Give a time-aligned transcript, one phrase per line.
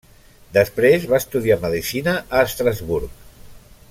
[0.55, 3.23] Després va estudiar medicina a Estrasburg.